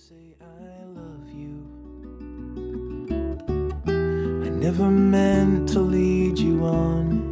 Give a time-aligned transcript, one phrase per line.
[0.00, 1.66] I love you.
[3.88, 7.24] I never meant to lead you on.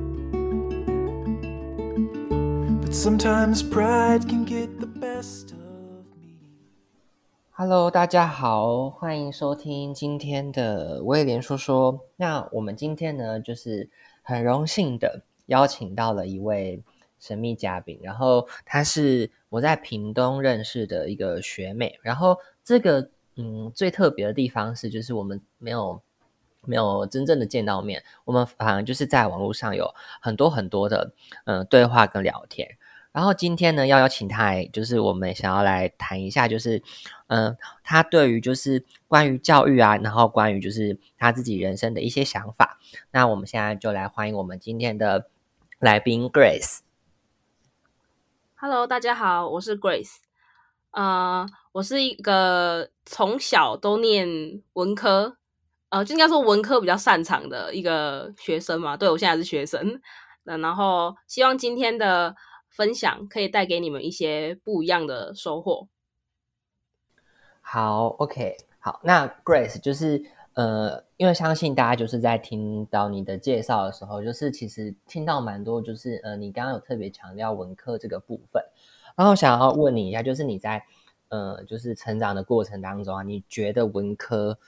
[2.81, 6.41] But sometimes pride can get the best of me.
[7.53, 12.01] Hello，大家好，欢迎收听今天的威廉说说。
[12.17, 13.89] 那我们今天呢，就是
[14.23, 16.83] 很荣幸的邀请到了一位
[17.19, 26.01] 神秘嘉宾，然后她是我在屏东认识的一个学妹，然后这个嗯最特别的地方是，就是我们没有
[26.63, 31.13] 没有真正的见到面，我们反而就是在网络上有很多很多的
[31.45, 32.77] 嗯、对话跟聊天。
[33.13, 36.83] 然后今天呢，要邀请他来，就是我们想要来谈一下，就是，
[37.29, 42.79] 嗯、他对于就是关于教育啊，然后关于就是他自己人生的一些想法。
[43.13, 45.31] 那我们现在就来欢迎我们今天的
[45.79, 46.81] 来宾 Grace。
[48.69, 50.17] Hello，大家好，我是 Grace。
[50.91, 54.27] 呃，我是一个从小都念
[54.73, 55.37] 文科，
[55.89, 58.97] 呃，就应该说文科比较擅长的一个学生嘛。
[58.97, 60.01] 对我现在是学生，
[60.43, 62.35] 那然后希望今天的
[62.69, 65.87] 分享可以带给你们一些不一样的收获。
[67.61, 70.25] 好，OK，好，那 Grace 就是
[70.57, 78.63] 呃，因为相信大家就是在听到你的介绍的时候，就是其实听到蛮多，就是呃，你刚刚有特别强调文科这个部分，
[79.17, 80.83] 然后想要问你一下，就是你在
[81.29, 84.59] 呃，就是成长的过程当中啊，你觉得文科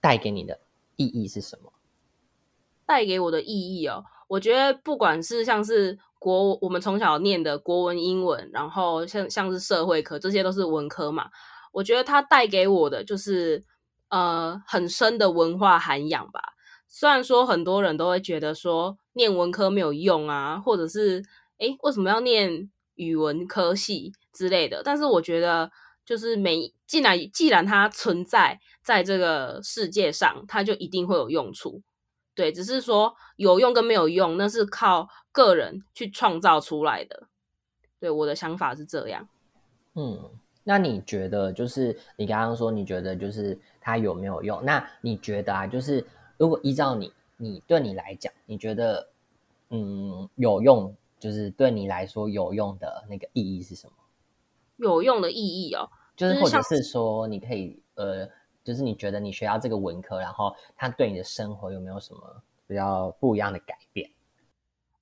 [0.00, 0.58] 带给你的
[0.96, 1.70] 意义是什么？
[2.86, 11.28] 带给我的意义哦，我觉得不管是像是国我们从小念的国文、英文，然后像像是社会科，这些都是文科嘛。
[11.72, 13.62] 我觉得它带给我的就是
[14.08, 16.40] 呃很深的文化涵养吧。
[16.88, 21.22] 虽然说很多人都会觉得说念文科没有用啊，或者是
[21.58, 25.70] 诶为什么要念语文科系之类的，但是我觉得
[26.04, 31.82] 就是每既然既然它存在在这个世界上，它就一定会有用处。
[32.34, 37.28] 对，只是说有用跟没有用，那是靠个人去创造出来的。
[37.98, 39.26] 对，我的想法是这样。
[39.94, 40.30] 嗯，
[40.64, 44.60] 那你觉得就是你刚刚说你觉得就是它有没有用？
[44.64, 46.04] 那你觉得啊，就是
[46.36, 49.08] 如果依照你你对你来讲，你觉得
[49.70, 53.92] 嗯有用，就是对你来说有用的那个意义是什么？
[54.78, 58.28] 有用的意义哦，就是或者是说你可以呃，
[58.64, 64.10] 就是你觉得你学到这个文科，然后它对你的生活有没有什么比较不一样的改变？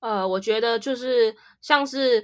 [0.01, 2.23] 呃，我觉得就是像是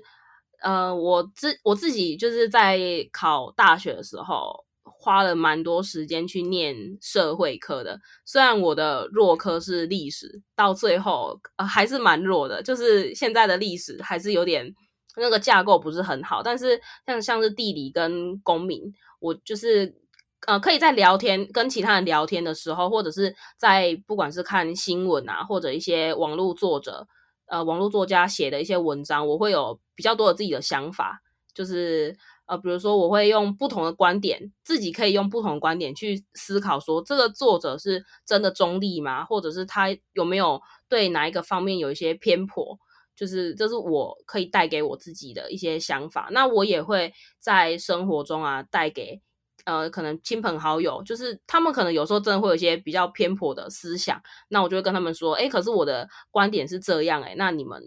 [0.62, 2.78] 呃，我自我自己就是在
[3.12, 4.64] 考大学的时候，
[5.02, 8.00] 花了蛮多时间去念社会科的。
[8.24, 14.72] 虽然我的弱科是历史，到最后呃还是蛮弱的，就是现在的历史还是有点
[15.18, 16.44] 那个架构不是很好。
[16.44, 20.00] 但是像像是地理跟公民，我就是。
[20.48, 27.08] 呃，可以在聊天跟其他人聊天的时候，或者是在不管是看新闻啊，或者一些网络作者
[27.46, 31.22] 呃网络作家写的一些文章，我会有比较多的自己的想法，
[31.54, 39.24] 就是呃，比如说我会用不同的观点，自己可以用不同的观点去思考，说这个作者是真的中立吗？
[39.26, 42.78] 或者是他有没有对哪一个方面有一些偏颇？
[43.16, 49.22] 就是这是我可以带给我自己的一些想法，那我也会在生活中啊带给。
[49.64, 57.80] 呃，可能亲朋好友，就是他们可能有时候真的会有一些比较偏颇的思想，那我就会跟他们说，哎，可是我的观点是这样，哎，那你们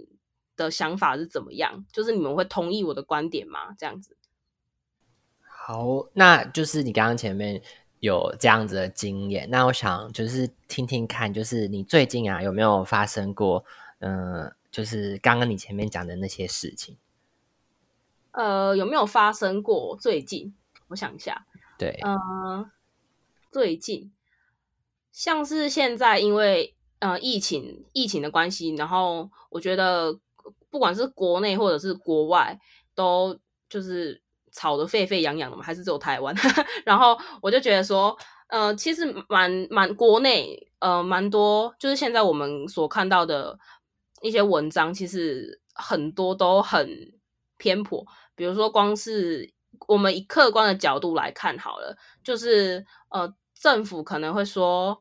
[0.54, 1.84] 的想法是怎么样？
[1.92, 3.74] 就是你们会同意我的观点吗？
[3.76, 4.16] 这样子。
[5.66, 7.62] 好，那就是你刚刚前面
[8.00, 13.64] 有这样子的经验，那我想就是听听看，就是你最近啊有没有发生过，
[14.00, 16.98] 嗯、就是刚刚你前面讲的那些事情？
[18.32, 19.96] 呃，有没有发生过？
[19.98, 20.54] 最近
[20.88, 21.46] 我想一下，
[21.78, 22.70] 对，呃，
[23.50, 24.12] 最近
[25.12, 30.20] 像是现在因为呃疫情疫情的关系，然后我觉得
[30.68, 32.60] 不管是国内或者是国外，
[32.94, 34.20] 都就是
[34.54, 36.34] 吵得沸沸扬扬的嘛，还是只有台湾？
[36.86, 38.16] 然后我就觉得说，
[38.48, 43.58] 呃，其实蛮蛮国内呃蛮多，就是现在我们所看到的
[44.22, 46.88] 一些文章，其实很多都很
[47.58, 48.06] 偏颇。
[48.36, 49.52] 比如说，光是
[49.88, 55.00] 我们以客观的角度来看好了，就是呃，政府可能会说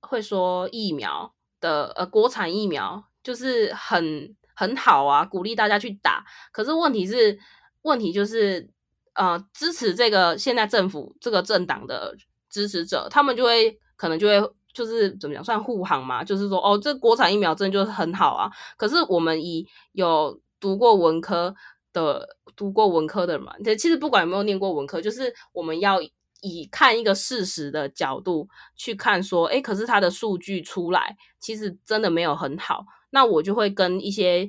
[0.00, 6.24] 会说疫苗的呃国产疫苗就是很很好啊，鼓励大家去打。
[6.52, 7.38] 可是问题是，
[7.82, 8.70] 问题就是
[9.18, 12.16] 呃，支持这个现在政府这个政党的
[12.48, 14.50] 支持者，他们就会可能就会。
[14.74, 16.22] 就是怎么讲，算护航嘛？
[16.22, 18.48] 就是说，哦，这国产疫苗真的就是很好啊。
[18.76, 21.52] 可是我们以有读过文科
[21.92, 25.98] 的读过文科的人嘛，其实不管有没有念过文科，就是我们要
[26.42, 32.84] 以看一个事实的角度去看，说，哎，可是它的数据出来，其实真的没有很好。
[33.10, 34.48] 那我就会跟一些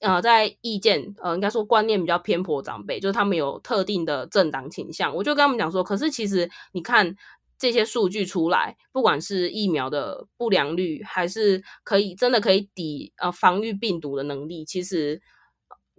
[0.00, 7.16] 呃，在意见呃，应该说观念比较偏颇长辈，就是他们有特定的政党倾向，我就跟他们讲说，可是其实你看
[7.58, 15.20] 这些数据出来，不管是疫苗的不良率，还是可以真的可以抵呃防御病毒的能力，其实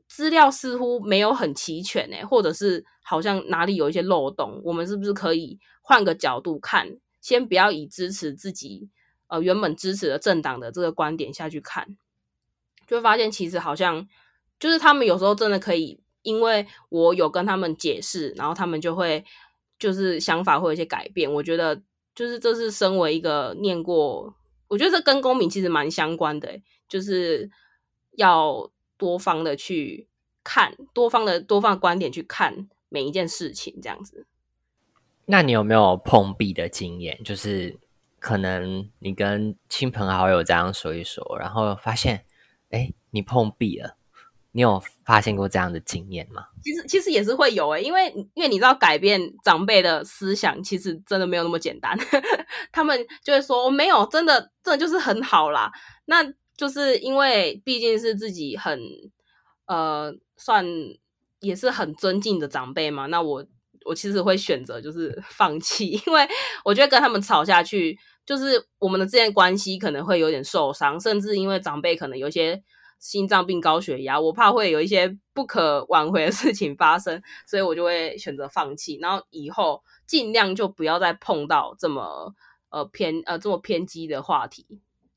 [0.08, 8.90] 资料似乎没有很齐全诶，或者是好像哪里有一些漏洞，我们是不是可以换个角度看，先不要以支持自己。
[9.28, 11.98] 呃，原本支持的政党的这个观点下去看，
[12.88, 14.08] 就会发现其实好像
[14.60, 19.24] 就是他们有时候真的可以，因为我有跟他们解释，然后他们就会
[19.78, 21.32] 就是想法会有一些改变。
[21.32, 21.82] 我觉得
[22.14, 24.36] 就是这是身为一个念过，
[24.68, 27.50] 我觉得这跟公民其实蛮相关的，就是
[28.12, 30.08] 要多方的去
[30.44, 34.26] 看，多方的多方观点去看每一件事情，这样子。
[35.26, 37.22] 那你有没有碰壁的经验？
[37.24, 37.80] 就是。
[38.18, 42.26] 可能你跟亲朋好友这样说一说，然后发现，
[42.76, 43.96] 哎，你碰壁了。
[44.52, 46.48] 你有发现过这样的经验吗？
[46.64, 51.98] 其实，其实也是会有诶，因为因为你知道，改变长辈的思想，其实真的没有那么简单。
[52.72, 55.72] 他们就会说，我没有，真的，真的就是很好啦。
[56.06, 56.24] 那
[56.56, 58.80] 就是因为毕竟是自己很
[59.66, 60.66] 呃，算
[61.42, 63.08] 也是很尊敬的长辈嘛。
[63.08, 63.46] 那我
[63.86, 66.26] 我其实会选择就是放弃， 因为
[66.64, 68.00] 我觉得跟他们吵下去。
[68.26, 72.64] 就是我们的之间关系可能会有点受伤，甚至因为长辈可能有一些
[72.98, 78.98] 心脏病、高血压，我怕会有一些不可挽回的事情发生，所以我就会选择放弃。
[79.00, 82.34] 然后以后尽量就不要再碰到这么
[82.70, 84.66] 呃偏呃这么偏激的话题，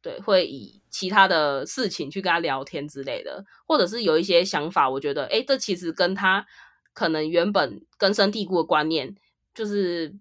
[0.03, 6.45] 对，会以其他的事情去跟他聊天之类的，或者是有一些想法，我觉得哎，这其实跟他
[6.93, 9.15] 可能原本根深蒂固的观念
[9.55, 10.15] 就是。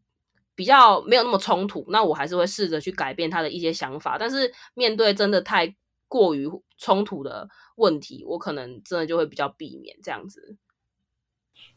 [0.57, 4.17] 比较没有那么冲突，那我还是会试着去改变他的一些想法。
[4.17, 5.75] 但是面对真的太
[6.07, 6.49] 过于
[6.79, 10.57] 冲突的问题，我可能真的就会比较避免这样子。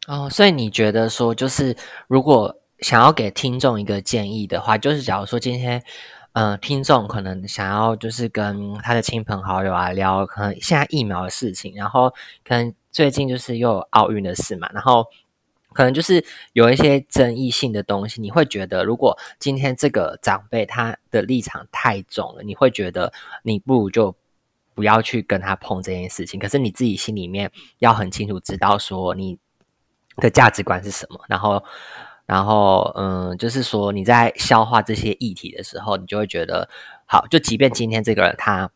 [0.07, 1.77] 哦，所以你觉得说，就是
[2.09, 5.85] 如果想要给听众一个建议的话，就是假如说今天，
[6.33, 12.09] 嗯，听众可能想要就是跟他的亲朋好友啊聊，可能现在疫苗的事情，然后
[12.43, 15.05] 可能最近就是又有奥运的事嘛，然后。
[15.73, 23.13] 可能就是有一些争议性的东西，你会觉得，如果今天这个长辈他的立场太重了，你会觉得
[23.45, 24.15] 你不如就
[24.75, 26.41] 不要去跟他碰这件事情。
[26.41, 29.39] 可是你自己心里面要很清楚知道说你
[30.17, 31.63] 的价值观是什么，然后，
[32.27, 36.69] 然后，嗯，就是说你在消化这些议题的时候，你就会觉得
[37.07, 38.71] 好，就即便今天这个人他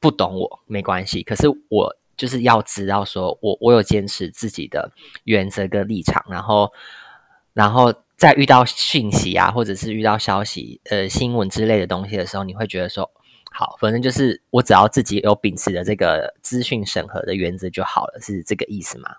[0.00, 1.96] 不懂我没关系，可是我。
[2.20, 4.92] 就是要知道，说我我有坚持自己的
[5.24, 6.70] 原则跟立场，然后，
[7.54, 13.10] 然后在遇到讯息啊，或者是遇到消息、呃新闻之类的东西的时候，你会觉得说，
[13.50, 19.16] 好，反正就是我只要自己有秉持的这个资讯审核的原则就好了，是这个意思吗？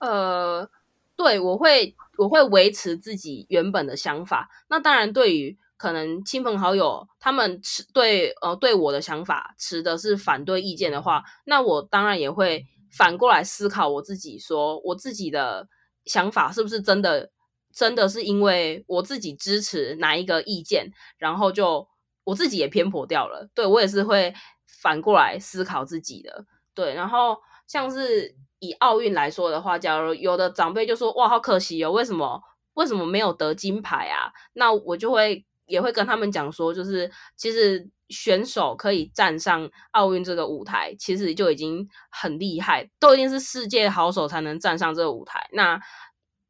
[0.00, 0.68] 呃，
[1.16, 4.50] 对，我会我会维持自己原本的想法。
[4.68, 5.56] 那当然，对于。
[5.78, 15.68] 可能亲朋好友他们持对呃对我的想法持的是反对意见的话，那我当然也会反过来思考我自己，说我自己的
[16.04, 17.30] 想法是不是真的
[17.72, 21.86] 真的是因为我自己支持哪一个意见，然后就
[22.24, 23.48] 我自己也偏颇掉了。
[23.54, 24.34] 对我也是会
[24.82, 26.44] 反过来思考自己的。
[26.74, 27.36] 对，然后
[27.68, 32.42] 像是以奥运来说的话，假如有的长辈就说哇好可惜哦，为什么
[32.74, 34.32] 为什么没有得金牌啊？
[34.54, 35.44] 那我就会。
[35.68, 45.46] 也会跟他们讲说，就是其实选手可以站上奥运这个舞台，其实就已经很厉害，都一定是世界好手才能站上这个舞台。
[45.52, 45.78] 那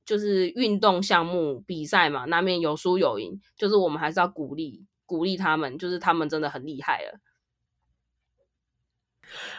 [0.06, 7.18] 就是运动项目比赛嘛，难免有输有赢，就是我们还是要鼓励鼓励他们，就是他们真的很厉害了。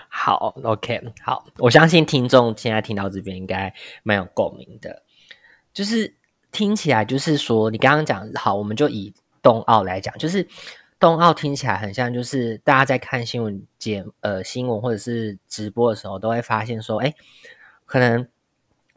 [0.08, 5.04] 好，OK，好，我相信听众现在听到这边应该蛮有共鸣的，
[5.74, 6.16] 就是
[6.51, 9.13] 听起来就是说，你刚刚讲好，我们就以。
[9.41, 10.48] 冬奥来讲，就是
[11.00, 17.13] 冬奥听起来很像，就是大家在看新闻节呃新闻或者是直播的时候，都会发现说，哎，
[17.86, 18.27] 可能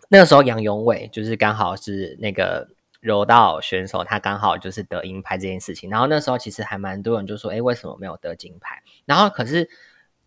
[0.09, 2.69] 那个时候杨永伟就是刚好是那个
[3.01, 5.89] 柔道选手，他刚好就是得银牌这件事情。
[5.91, 8.83] 然后那时候其实还蛮多人就说，哎，为什么没有得金牌？
[9.05, 9.71] 然后可是，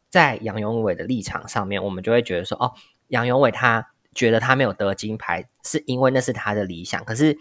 [0.09, 2.73] 在杨永伟的立场上面，我们就会觉得说，哦，
[3.09, 7.37] 杨永伟他觉得他没有得金牌，是因为那是他的理想，可是。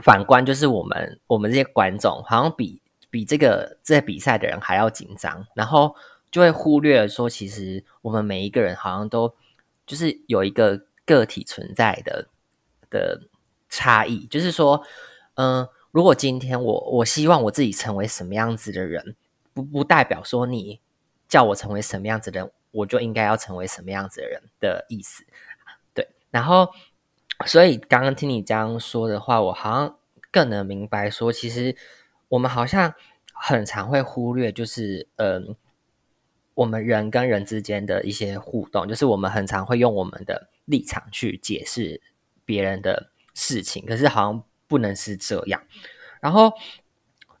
[0.00, 2.80] 反观就是我们我们这些观众，好像比
[3.10, 5.94] 比这个在比赛的人还要紧张，然后
[6.30, 9.34] 就会忽略了说，其实我们每一个人好像都
[9.86, 12.28] 就是有一个个体存在的
[12.88, 13.20] 的
[13.68, 14.82] 差异，就是说，
[15.34, 19.14] 嗯、如果今天我我希望我自己成为什么样子的人，
[19.52, 20.80] 不不代表说你
[21.28, 25.24] 叫我成为什么样子的人，我就应该要成为什么样子的人的意思。
[25.92, 26.72] 对，然后
[27.46, 29.96] 所以刚刚听你这样说的话，我好像
[30.30, 31.76] 更能明白说，其实
[32.28, 32.94] 我们好像
[33.32, 35.56] 很常会忽略，就是嗯。
[36.54, 41.98] 我们人跟人之间的一些互动，就是我们很常会用我们的立场去解释
[42.44, 45.62] 别人的事情，可是好像不能是这样。
[46.20, 46.52] 然后，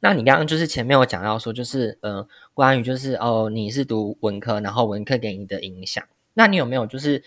[0.00, 7.22] 那你刚刚就是前面有讲到说，就是呃，关于就是哦，你是读文科，然后文科给你的影响，那你有没有就是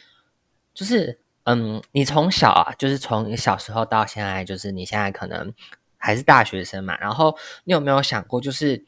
[0.74, 5.52] 就是嗯，你从小啊，就是从你小时候到现在，就是你现在可能
[5.98, 8.86] 还是大学生嘛，然后你有没有想过就是？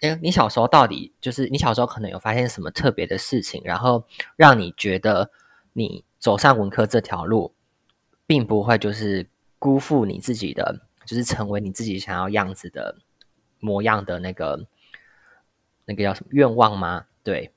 [0.00, 5.30] 哎，你小时候到底就是你小时候可能有发现什么特别的事情，然后让你觉得
[5.74, 7.54] 你走上文科这条路，
[8.26, 9.28] 并不会就是
[9.60, 12.96] 辜负你自己的，就是成为你自己想要样子的
[13.60, 14.66] 模样的那个
[15.84, 17.06] 那个叫什么愿望吗？
[17.22, 17.52] 对，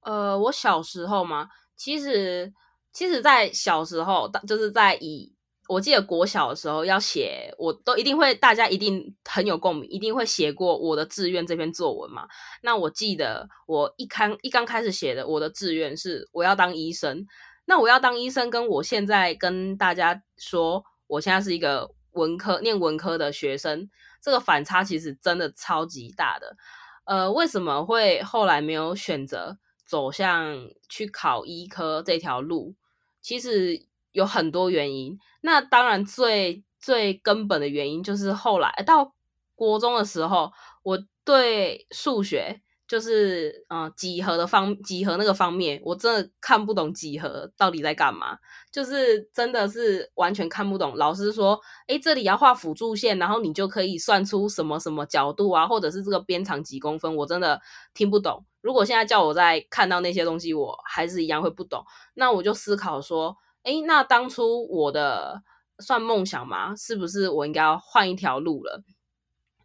[0.00, 2.54] 呃，我小时候嘛，其实
[2.92, 5.32] 其实，在小时候，就是在以
[5.68, 12.26] 我记得国小的时候要写，我都一定会，大家一定很有共鸣，一定会写过我的志愿这篇作文嘛。
[12.62, 17.26] 那我记得我一开一刚开始写的，我的志愿是我要当医生。
[17.64, 23.88] 那我要当医生，跟我现在跟大家说，我现在是一个文科念文科的学生，
[24.20, 26.56] 这个反差其实真的超级大的。
[27.04, 29.56] 呃，为什么会后来没有选择
[29.86, 30.58] 走向
[30.88, 32.74] 去考医科这条路？
[33.22, 35.18] 其实有很多原因。
[35.40, 39.14] 那当然最最根本的原因就是后来到
[39.54, 40.52] 国中的时候，
[40.82, 48.36] 我对数学就是呃几何的方几何那个方面，我真的看不懂几何到底在干嘛，
[48.70, 50.96] 就是真的是完全看不懂。
[50.96, 57.60] 老师说，诶，这里要画辅助线，然后你就可以算出什么什么角度啊，或者是这个边长几公分，我真的
[57.94, 58.44] 听不懂。
[58.62, 61.84] 如果现在叫我再看到那些东西，我还是一样会不懂。
[62.14, 63.36] 那我就思考说。
[63.64, 65.40] 哎，那当初我的
[65.78, 66.74] 算梦想吗？
[66.74, 68.82] 是不是我应该要换一条路了？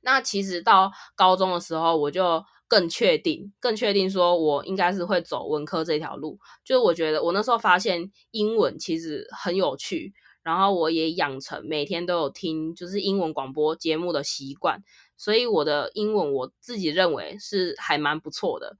[0.02, 6.38] 那其实到高中的时候，我就更确定，更确定说我应该是会走文科这条路。
[6.64, 10.14] 就是我觉得我那时候发现英文其实很有趣，
[10.44, 14.84] 然后我也养成每天都有听就是英文广播节目的习惯，
[15.18, 18.78] 所以我的英文我自己认为是还蛮不错的。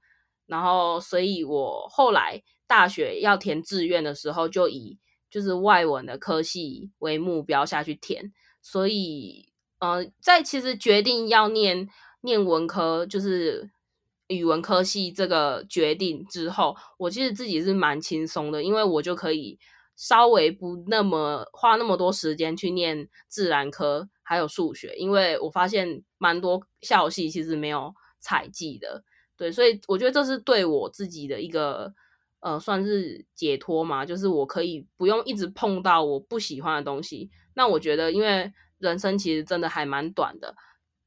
[0.48, 4.98] 然后，所以我后来大学要填志愿的时候，就以
[5.30, 11.88] 就是外文的科系为目标下去填，所以呃，在其实决定要念
[12.22, 13.70] 念文科，就是
[14.26, 19.58] 语文科系这个决定之后，我其实自己是蛮轻松的，因为我就可以
[19.96, 29.04] 稍微不那么花那么多时间去念自然科还有数学，因为我发现蛮多校系其实没有采集的，
[29.38, 31.94] 对，所以我觉得这是对我自己的一个。
[32.40, 37.32] 呃，算是解脱嘛，就是我可以不用一直碰到我不喜欢的东西。
[37.54, 40.54] 那我觉得，因为人生其实真的还蛮短的，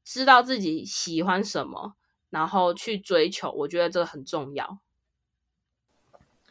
[0.04, 1.94] 知道自己喜欢什么，
[2.28, 4.80] 然后去追求，我觉得这很重要。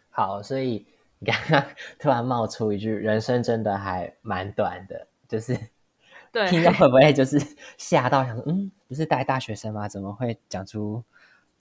[0.09, 0.88] 好，所以
[1.19, 1.63] 你刚刚
[2.00, 5.55] 突然冒出一句“人生真的还蛮短的”，就是
[6.33, 7.39] 对，听到会不会就是
[7.77, 9.88] 吓到，想说嗯，不是带大学生吗？
[9.88, 11.03] 怎么会讲出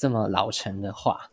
[0.00, 1.30] 这么老成的话？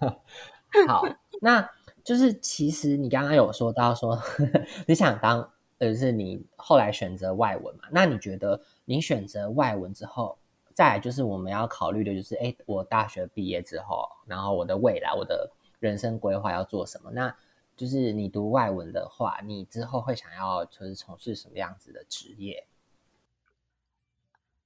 [0.86, 1.02] 好，
[1.40, 1.66] 那
[2.04, 4.20] 就是其实你刚刚有说到说
[4.86, 7.84] 你想当，呃，是你后来选择外文嘛？
[7.90, 10.36] 那你觉得你选择外文之后，
[10.74, 17.10] 再来就是我们要考虑的就是，哎，我大学毕业之后，然后我的未来，我的人生规划要做什么？
[17.10, 17.34] 那
[17.74, 22.66] 就是你读外文的话，你之后会想要就是从事什么样子的职业？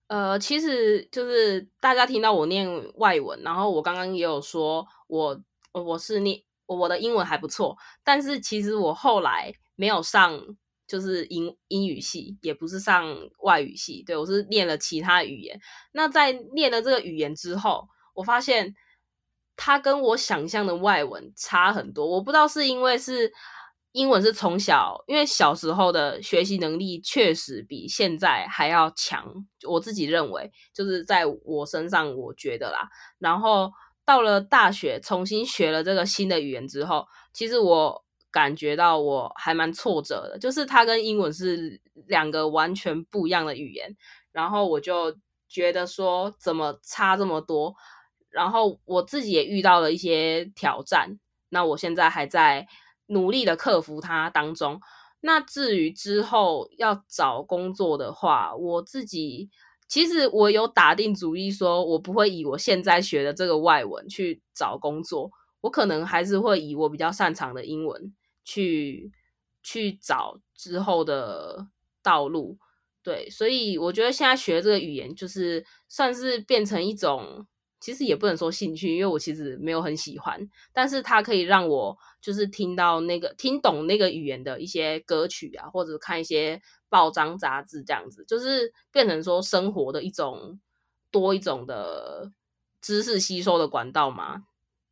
[0.08, 5.40] 呃，其实就是大家听到我念外文，然后我刚刚也有说我。
[5.72, 10.40] 我是念我的英文还不错，但是其实我后来没有上
[10.88, 15.60] 就是英英语系，也不是上外语系，对我是念了其他语言。
[15.92, 18.74] 那在念了这个语言之后，我发现
[19.56, 22.04] 它跟我想象的外文差很多。
[22.06, 23.32] 我不知道是因为是
[23.92, 33.70] 英文是从小，因为小时候的学习能力确实比现在还要强，我自己认为就是在我身上我觉得啦，然后。
[34.08, 43.94] 到了大学，重新学了这个新的语言之后，其实我感觉到我还蛮挫折的，就是它跟英文是两个完全不一样的语言，
[44.32, 45.14] 然后我就
[45.46, 47.74] 觉得说怎么差这么多，
[48.30, 51.18] 然后我自己也遇到了一些挑战，
[51.50, 52.66] 那我现在还在
[53.08, 54.80] 努力的克服它当中。
[55.20, 59.50] 那至于之后要找工作的话，我自己
[59.88, 69.10] 其实我有打定主意，说我不会以我现在学的这个外文去找工作，我可能还是会以我比较擅长的英文去
[69.62, 71.66] 去找之后的
[72.02, 72.56] 道路。
[73.02, 77.46] 对，所以我觉得现在学这个语言，就是算是变成一种。
[77.80, 90.58] 其实也不能说兴趣，因为我其实没有很喜欢，但是它可以让我就是听到那个听懂那个语言的一些歌曲啊，或者看一些报章杂志这样子，就是变成说生活的一种
[91.10, 92.32] 多一种的
[92.80, 94.44] 知识吸收的管道嘛，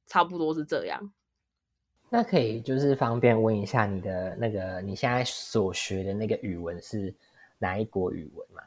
[0.06, 1.12] 差不多是这样。
[2.08, 7.12] 那可以就是方便问一下你的那个你现在所学的那个语文是
[7.58, 8.62] 哪一国语文吗？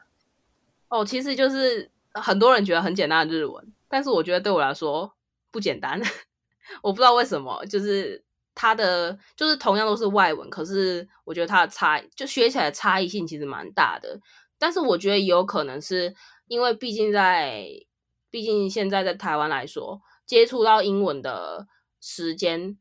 [0.88, 3.72] 哦，其实就是很多人觉得很简单的日文。
[3.88, 5.12] 但是我觉得对我来说
[5.50, 6.00] 不简单，
[6.82, 8.24] 我不知道为什么，就是
[8.54, 14.20] 它的就是同样都是外文，可是我觉得它的差就学起来差异性其实蛮大的。
[14.58, 16.14] 但是我觉得也有可能是
[16.46, 17.66] 因为毕竟在
[18.30, 21.66] 毕竟现在在台湾来说，接触到英文的
[22.00, 22.78] 时间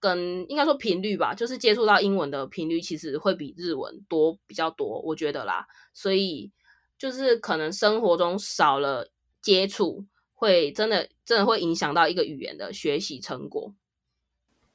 [0.00, 6.52] 跟应该说频率吧，就是接触到英文的频率其实会比日文多比较多，我觉得啦，所以
[6.98, 10.06] 就是可能生活中少了接触。
[10.40, 13.74] 会真的真的会影响到一个语言的学习成果。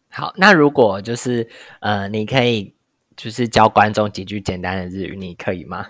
[0.10, 1.50] 好，那如果就是
[1.80, 2.75] 呃，你可以
[3.15, 5.88] 就是教观众几句简单的日语，你可以吗？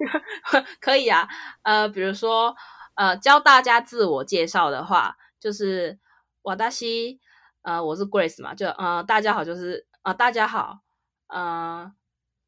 [0.80, 1.26] 可以啊，
[1.62, 2.54] 呃，比如说
[2.94, 5.98] 呃，教大家自我介绍的话，就是
[6.42, 7.18] 瓦达西，
[7.62, 10.80] 呃，我是 Grace 嘛，就呃，大家好，就是啊，大家好，
[11.28, 11.90] 呃，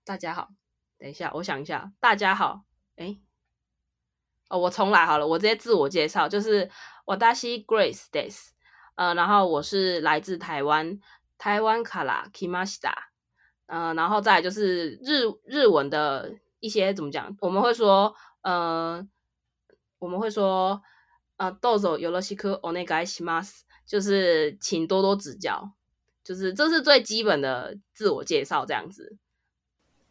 [0.04, 0.50] 大家好，
[0.99, 2.64] 等一下，我想一下，大家好，
[2.97, 3.17] 哎。
[4.50, 6.71] 哦，我重来好了，我直接自我介绍，就是
[7.03, 8.51] 我大西 Grace Days，
[8.95, 10.97] 呃，然后我是来自台湾，
[11.38, 12.93] 台湾卡拉 Kimashita，
[13.65, 19.06] 呃，然后再就是日日文的一些怎么讲，我们会说，呃，
[19.99, 20.82] 我们会说，
[21.36, 25.71] 呃，どうぞよろしくお願いします，就是请多多指教，
[26.23, 29.17] 就是这是最基本的自我介绍这样子。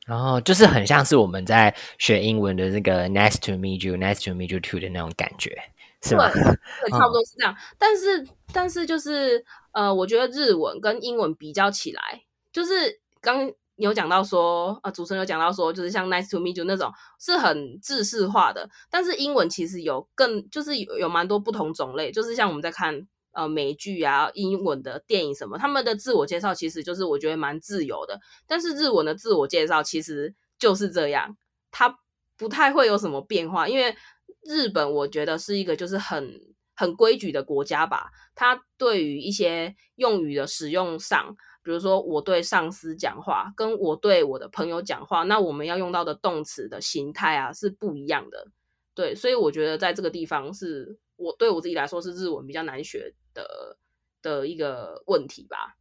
[0.08, 5.56] 然后就是很像是我们在学英文的那个 “nice to meet you”，“nice to meet you too” 的那种感觉，
[6.02, 6.28] 是吗？
[6.32, 7.56] 对，差不多是这样。
[7.78, 18.68] 但是，但是就是呃，我觉得日文跟英文比较起来，就是刚有讲到说，呃，主持人有讲到说，就是像 “nice to meet you” 那种是很制式化的。
[18.90, 23.08] 但是英文其实有更，就是有有蛮多不同种类，就是像我们在看。
[23.34, 28.20] 呃，美剧啊，英文的电影什么，他们的自我介绍其实就是我觉得蛮自由的。
[28.46, 31.38] 但是日文的自我介绍其实就是这样，
[31.72, 31.98] 它
[32.38, 33.68] 不太会有什么变化。
[33.70, 33.96] 因为
[34.44, 36.40] 日本我觉得是一个就是很
[36.76, 38.10] 很规矩的国家吧。
[38.36, 48.48] 它对于一些用语的使用上，比如说我对上司讲话，跟我对我的朋友讲话，那我们要用到的动词的形态啊是不一样的。
[48.94, 53.14] 对，所以我觉得在这个地方是我对我自己来说是日文比较难学。
[53.34, 53.78] 的
[54.22, 55.78] 的一个问题吧，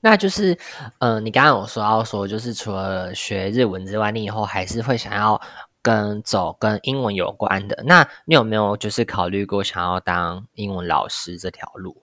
[0.00, 0.54] 那就是，
[0.98, 5.40] 嗯，你刚刚有说到说，就是除了学日文之外，你以后还是会想要
[5.80, 7.82] 跟走跟英文有关的。
[7.86, 12.02] 那你有没有就是考虑过想要当英文老师这条路？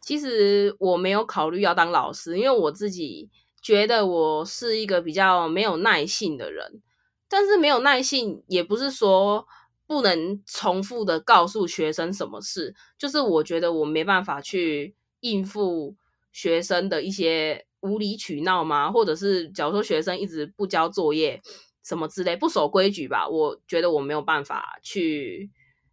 [0.00, 3.28] 其实我没有考虑要当老师，因为我自己
[3.60, 6.80] 觉得我是一个比较没有耐性的人，
[7.28, 9.48] 但是没有耐性也不是说。
[9.92, 15.94] 不能重复的告诉学生什么事，就是我觉得我没办法去应付
[16.32, 18.90] 学生的一些无理取闹吗？
[18.90, 21.42] 或者是假如说学生一直不交作业
[21.84, 23.28] 什么之类，不守规矩吧？
[23.28, 25.50] 我觉得我没有办法去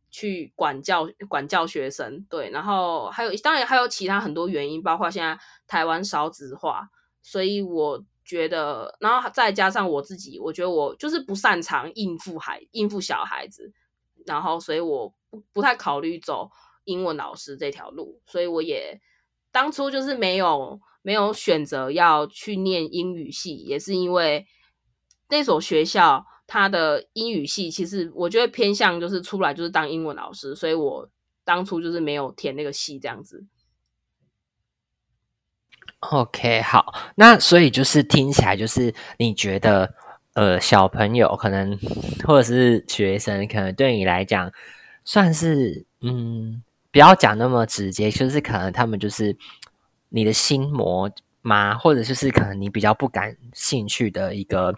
[0.09, 2.25] 去管教管教学生。
[2.29, 6.87] 对，然后还有当然还有其他很多原因，包括现在台湾少子化，
[7.21, 13.73] 所以我觉得，然后再加上我自己，我觉得我就是不擅长应付孩应付小孩子。
[14.29, 16.51] 然后，所以我不不太考虑走
[16.83, 19.01] 英文老师这条路，所以我也
[19.51, 24.45] 当初就是没有没有选择要去念英语系，也是因为
[25.29, 31.09] 那所学校它的英语系其实我觉得偏向就是出来就是当英文老师，所以我
[31.43, 33.47] 当初就是没有填那个系这样子。
[36.01, 39.95] OK，好，那所以就是听起来就是你觉得。
[40.33, 41.77] 呃，小朋友可能
[42.23, 44.51] 或者是学生，可能对你来讲
[45.03, 49.35] 算是嗯，不要讲那么直接，就是可能他们就是
[50.09, 51.11] 你的心魔
[51.41, 51.75] 吗？
[51.77, 54.73] 或者就是可能你比较不感兴趣的一个，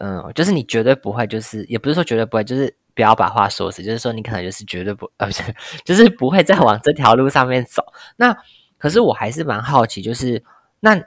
[0.00, 5.42] 嗯，就是你绝对不会，就是也不是说绝对不会，就是不要把话说死，就是说你可能就是绝对不，呃，不是，
[5.84, 7.84] 就是不会再往这条路上面走。
[8.16, 8.34] 那
[8.78, 10.42] 可是我还是蛮好奇，就是
[10.80, 11.02] 那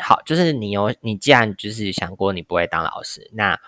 [0.00, 3.60] 好，就是你有你既然就是想过你不会当老师，那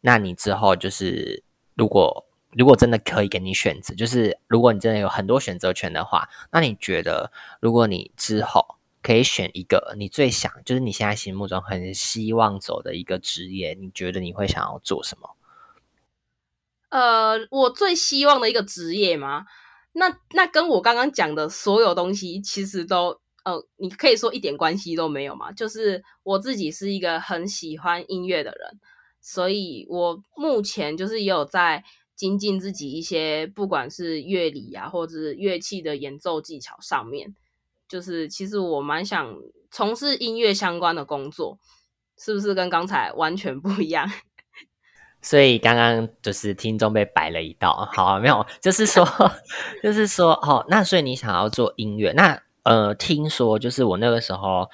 [0.00, 1.42] 那你之后就是
[1.74, 15.36] 如果如果真的可以给你选择，就是如果你真的有很多选择权的话，那你觉得如果你之后可以选一个你最想，就是你现在心目中很希望走的一个职业，你觉得你会想要做什么？
[16.90, 19.44] 呃，我最希望的一个职业吗？
[19.92, 25.52] 那那跟我刚刚讲的所有东西，其实都呃，你可以说一点关系都没有嘛。
[25.52, 28.80] 就是我自己是一个很喜欢音乐的人，
[29.20, 31.82] 所以我目前就是也有在
[32.14, 37.34] 精进自己一些，不管是乐理啊，或者是乐器的演奏技巧上面。
[37.88, 39.34] 就是其实我蛮想
[39.70, 41.58] 从事音乐相关的工作，
[42.18, 44.10] 是不是跟刚才完全不一样？
[45.22, 49.04] 所以刚刚就是听众被摆了一道，好，没有，就是说，
[49.82, 54.68] 就是说，哦，那所以你想要做音乐，那呃，听说就是我那个时候，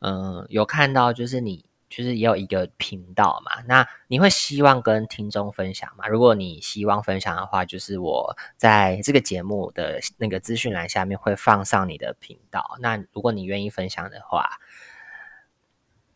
[0.00, 6.06] 嗯，有看到就是你就是也有一个频道嘛，那你会希望跟听众分享吗？
[6.08, 14.60] 如果你希望分享的话，就是我在这个节目的那个资讯栏下面会放上你的频道，那如果你愿意分享的话，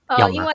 [0.05, 0.53] 呃，因为。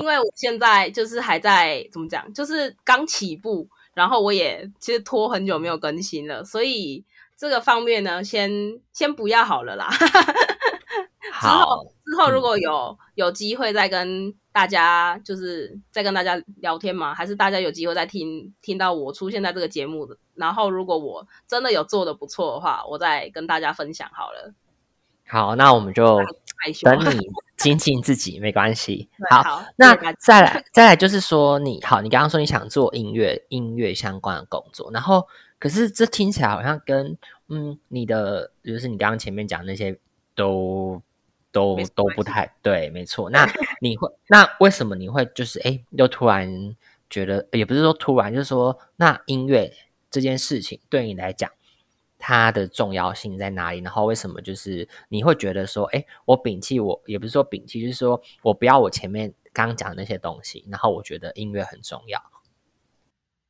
[0.00, 7.04] 因为我现在就是还在怎么讲，就是刚起步，然后我也其实拖很久没有更新了，所以
[7.36, 8.50] 这个方面呢，先
[8.92, 9.88] 先不要好了啦。
[11.40, 24.54] 之后之后如果有有机会再跟大家，就是再跟大家聊天嘛，还是大家有机会再听听到我出现在这个节目的，然后如果我真的有做的不错的话，我再跟大家分享好了。
[25.28, 26.18] 好，那我们就
[26.82, 27.20] 等你。
[27.56, 29.08] 精进自己没关系。
[29.30, 35.26] 好，那再来再来就是说，你好，你刚刚说你想做音乐音乐相关的工作，然后
[35.58, 37.16] 可是这听起来好像跟
[37.48, 39.98] 嗯你的就是你刚刚前面讲那些
[40.34, 41.02] 都
[41.52, 43.28] 都都不太对，没错。
[43.30, 43.46] 那
[43.80, 46.76] 你会那为什么你会就是哎又突然
[47.08, 49.72] 觉得也不是说突然，就是说那音乐
[50.10, 51.50] 这件事情对你来讲。
[52.18, 53.80] 它的重要性在哪里？
[53.80, 62.20] 然后为什么就是你会觉得说，哎，我摒弃我也不是说摒弃，就是说我不要我前面刚讲的那些东西，然后我觉得音乐很重要。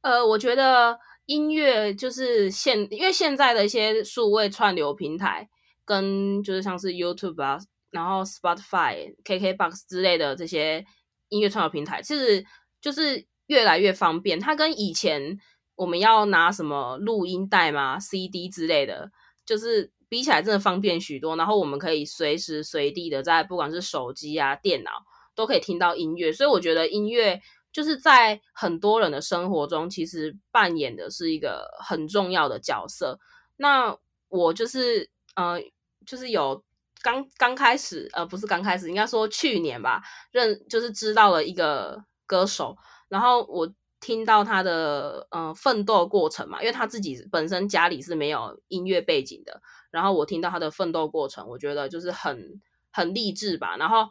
[0.00, 5.48] 呃，我觉得音乐就是现，因为现在的一些数位串流平台，
[5.84, 7.58] 跟就是像是 YouTube 啊，
[7.90, 10.84] 然后 Spotify、KKBox 之类的这些
[11.28, 12.44] 音乐串流平台，其实
[12.80, 14.40] 就是越来越方便。
[14.40, 15.38] 它跟以前。
[15.78, 19.10] 我们要拿什么录音带吗？CD 之类的，
[19.44, 21.36] 就是比起来真的方便许多。
[21.36, 24.90] 然后我们可以随时随地的在不管是手机啊、电脑
[25.34, 26.32] 都可以听到音乐。
[26.32, 27.42] 所以我觉得音乐
[27.76, 33.18] 就是在很多人的生活中，其实扮演的是一个很重要的角色。
[33.58, 33.94] 那
[34.28, 35.60] 我就是呃，
[36.06, 36.64] 就是有
[37.02, 42.74] 刚刚开始，呃，不是刚开始，应该说去年吧，认就是知道了一个歌手，
[43.08, 43.70] 然后我。
[43.98, 49.60] 听到他的呃奋斗过程嘛，因为他自己本身家里是没有音乐背景的，
[49.90, 52.60] 然后我听到他的奋斗过程，我觉得就是很
[52.92, 53.76] 很励志吧。
[53.78, 54.06] 然后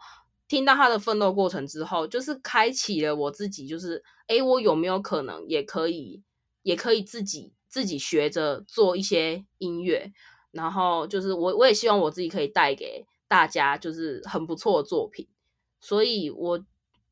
[0.47, 6.21] 听到他的奋斗过程之后，就是开启了我自己，就是诶，我有没有可能也可以，
[6.63, 10.11] 也可以自己自己学着做一些音乐，
[10.51, 15.27] 然后就是我我也希望我自己可以带给大家就是很不错的作品，
[15.79, 16.65] 所以我。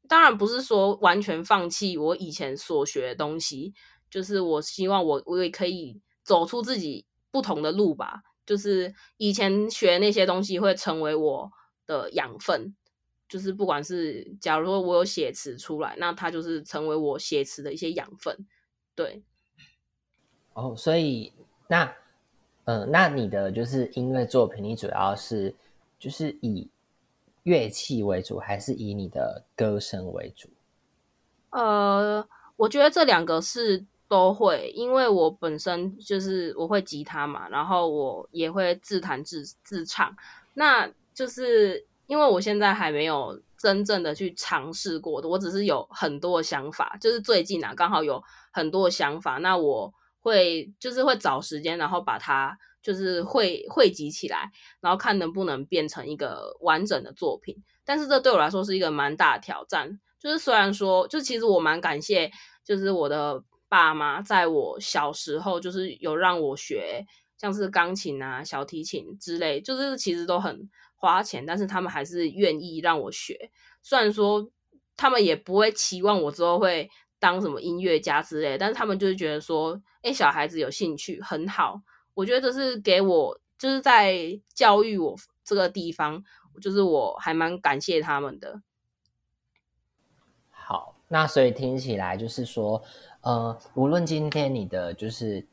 [0.06, 3.74] 当然不是说完全放弃我以前所学的东西，
[4.12, 8.22] 就是我希望我我也可以走出自己不同的路吧。
[8.46, 11.50] 就是以前学那些东西会成为我
[11.88, 12.76] 的养分，
[13.34, 18.38] 就是不管是假如说我有写词出来，那它就是成为我写词的一些养分。
[18.94, 19.24] 对。
[20.54, 21.34] 哦，所以
[21.68, 21.92] 那
[22.66, 25.56] 嗯，那你的就是音乐作品，你主要是
[25.98, 26.70] 就是以。
[27.44, 30.48] 乐器为主，还是以你的歌声为主？
[31.50, 40.16] 呃，我觉得这两个是都会，因为我本身就是我会吉他嘛，然后我也会自弹自自唱。
[40.54, 46.98] 那就是因为我现在还没有真正的去尝试过的，我只是有很多想法。
[47.00, 52.58] 就是最近啊，刚好有很多想法，那我会就是会找时间，然后把它。
[52.84, 57.56] 就是汇汇集起来，然后看能不能变成一个完整的作品。
[57.86, 60.02] 但是这对我来说是一个蛮大的挑战。
[60.20, 62.30] 就是虽然说，就其实我蛮感谢，
[62.66, 67.06] 就是我的爸妈在我小时候就是有让我学，
[67.38, 70.70] 像是钢琴啊、小提琴之类，就是其实都很
[71.04, 73.52] 花钱，但是他们还是愿意让我学。
[73.82, 74.50] 虽然说
[74.96, 76.90] 他们也不会期望我之后会
[77.20, 81.82] 当什么音乐家之类，但是他们就是觉得说，哎，小孩子有兴趣很好。
[82.14, 86.24] 我觉得这是给我就是在教育我这个地方，
[86.62, 88.62] 就是我还蛮感谢他们的。
[90.50, 92.82] 好，那所以听起来就是说，
[93.20, 95.46] 呃，无论今天你的就是，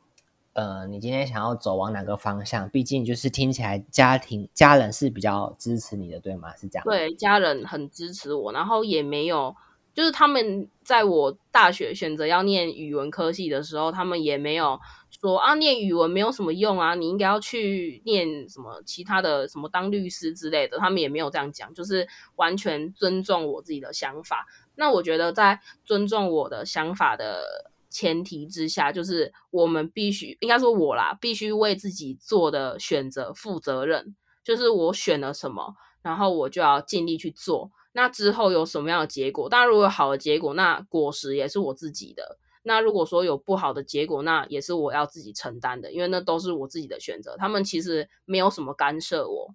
[0.53, 6.55] 呃，你今天想要走往哪个方向，毕竟就是听起来家庭家人是比较支持你的，对吗？
[6.57, 9.55] 是这样？，对，家人很支持我，然后也没有，
[9.95, 14.79] 就是他们在我大学选择要念语文科系的时候，他们也没有
[15.21, 24.49] 说啊，念语文没有什么用啊，你应该要去念什么其他的，什么当律师之类的，他们也没有这样讲，就是完全尊重我自己的想法。
[24.75, 34.17] 那我觉得在尊重我的想法的前提之下，就是我们必须，应该说我啦，必须为自己做的选择负责任。
[34.43, 37.71] 就是我选了什么，然后我就要尽力去做。
[37.93, 39.49] 那之后有什么样的结果？
[39.49, 42.39] 当然，如果有好的结果，那果实也是我自己的。
[42.63, 47.37] 那如果说有不好的结果，那也是我要自己承担的，因为那都是我自己的选择。
[47.37, 49.55] 他们其实没有什么干涉我。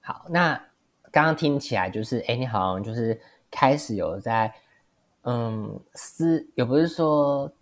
[0.00, 0.54] 好，那
[1.10, 4.54] 刚刚听起来就是，哎，你好像就是开始有在，
[5.26, 7.52] 嗯，思，也不是说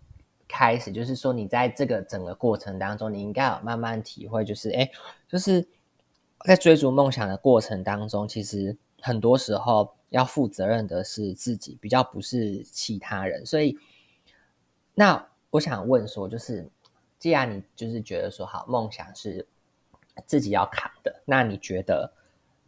[0.47, 4.89] 开始，就是说你在这个整个过程当中，你应该有慢慢体会，就是，哎，
[5.27, 5.67] 就是
[6.45, 13.45] 在追逐梦想的过程当中，其实很多时候要负责任的是自己，比较不是其他人。
[13.45, 13.77] 所以，
[14.93, 16.69] 那我想问说，就是
[17.17, 19.47] 既然你就是觉得说，好，梦想是
[20.25, 22.13] 自己要扛的，那你觉得？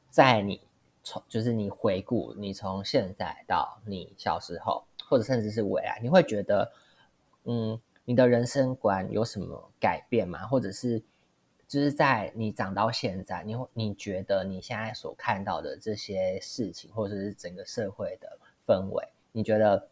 [0.09, 0.59] 在你
[1.03, 6.71] 从就是你回顾你从现在到你小时候，或者甚至是未来，你会觉得，
[7.45, 10.45] 嗯，你的人生观有什么改变吗？
[10.47, 11.01] 或者是
[11.67, 19.87] 就是在你长到现在，你你觉得你现在所看到的这些事情，或者是整个社会的氛围，你觉得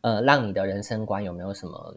[0.00, 1.96] 呃，让你的人生观有没有什么，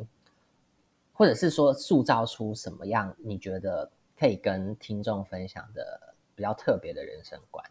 [1.14, 6.08] 或者是说塑造出什么样你觉得可以跟听众分享的？
[6.34, 7.64] 比较特别的人生观，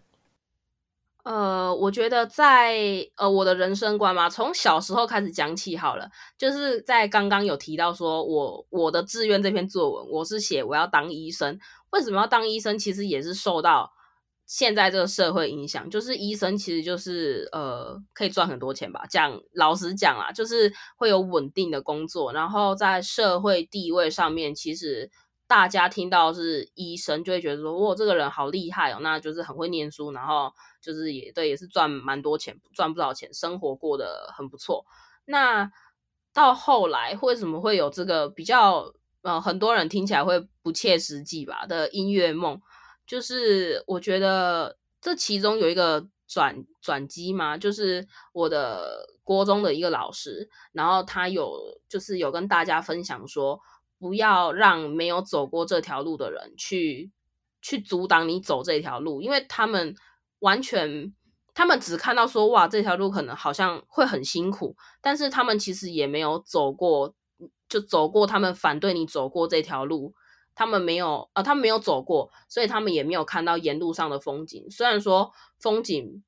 [1.25, 2.79] 呃，我觉得在
[3.17, 6.09] 呃我的人生观嘛，从小时候开始讲起好了。
[6.39, 11.59] 就是在刚刚有提到说我我的志愿这篇作文，我是写我要当医生。
[11.91, 12.79] 为什么要当医生？
[12.79, 13.93] 其实也是受到
[14.47, 15.91] 现在这个社会影响。
[15.91, 19.05] 就是医生其实就是呃可以赚很多钱吧。
[19.09, 25.11] 讲老实讲啊，就是会有稳定的工作，然后在社会地位上面，其实。
[25.51, 34.85] 大家听到是医生，就会觉得说，哇，这个人好厉害哦，那就是很会念书，然后就是也对，也是赚蛮多钱，赚不少钱，生活过得很不错。
[35.25, 35.71] 那
[36.33, 42.61] 到后来为什么会有这个比较呃，很多人听起来会不切实际吧的音乐梦？
[43.07, 53.61] 就是我觉得这其中有一个转转机嘛，就是我的国中的一个老师，然后他有就是有跟大家分享说。
[54.03, 57.13] 不要让没有走过这条路的人去
[57.61, 59.95] 去阻挡你走这条路，因为他们
[60.41, 61.15] 完全，
[61.55, 67.15] 他们只看到说哇，这条路可能好像会很辛苦，但是他们其实也没有走过，
[67.69, 70.13] 就走过他们反对你走过这条路，
[70.55, 74.71] 他们没有啊，他们没有走过，所以他们也没有看到沿路上的风景。
[74.71, 76.23] 虽然说风景，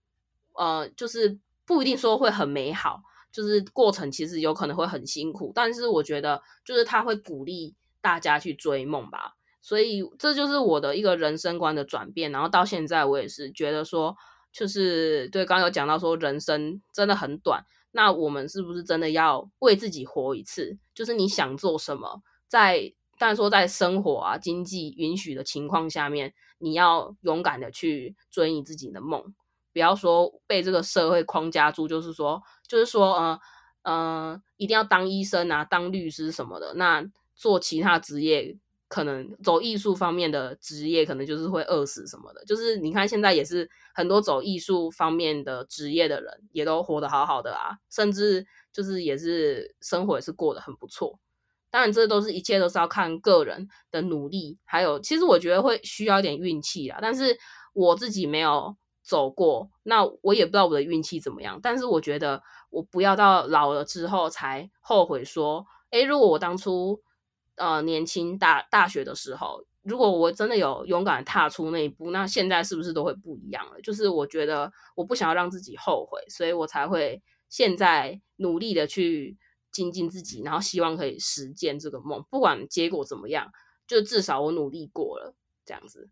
[0.55, 3.03] 呃，就是不一定说会很美好。
[3.33, 12.31] 就是过程其实有可能会很辛苦，但是我觉得就是他会鼓励大家去追梦吧，所以这就是我的一个人生观的转变。
[12.31, 14.15] 然后到现在我也是觉得说，
[14.53, 20.77] 就是对刚有讲到说人生真的很短，那我们是不是真的要为自己活一次？
[20.95, 29.35] 就是你想做什么，在当然说在生活啊经济允许的情况下面，你要勇敢的去追你自己的梦。
[29.73, 33.41] 不要说被这个社会框架住，就是说，就是说，呃，
[33.85, 36.75] 呃，一定要当医生啊，当律师什么的。
[36.75, 37.03] 那
[37.35, 38.59] 做其他职业，
[38.93, 42.45] 可能走艺术方面的职业，可能就是会饿死什么的。
[42.45, 51.19] 就是你看，现在也是很多走艺术方面的职业的人，也都活得好好的啊，甚至就是也是生活也是过得很不错。
[51.71, 56.99] 当然，这都是一切都是要看个人的努力，还有其实我觉得会需要一点运气啦。
[57.01, 57.39] 但是
[57.73, 58.77] 我自己没有。
[59.05, 67.01] 走过，那我也不知道我的运气怎么样，但是我觉得我不要到老了之后才后悔说，诶，如果我当初
[67.63, 73.81] 呃年轻大大学的时候，如果我真的有勇敢踏出那一步，那现在是不是都会不一样了？
[73.81, 79.37] 就是我觉得我不想要让自己后悔，所以我才会现在努力的去
[79.71, 83.53] 精进自己，然后希望可以实践这个梦，不管结果怎么样，
[83.87, 86.09] 就至少我努力过了，这样子。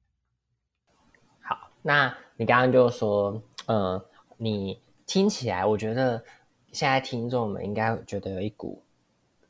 [1.43, 4.05] 好，那你刚刚就说，呃，
[4.37, 6.25] 你听起来，我觉得
[6.73, 8.83] 现在听众们应该觉得有一股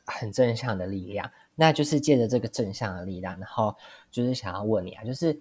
[0.06, 3.76] 很正向的力量，那就是借着这个正向的力量，然后
[4.10, 5.38] 就是想要问你啊，就是